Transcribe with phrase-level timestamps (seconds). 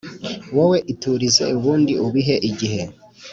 [0.55, 2.81] Wowe iturize ubundi ubihe igihe